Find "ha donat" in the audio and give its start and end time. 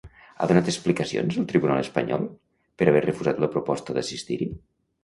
0.37-0.71